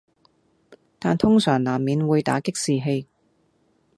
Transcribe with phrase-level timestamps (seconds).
[0.97, 3.07] 但通常難免會打擊士氣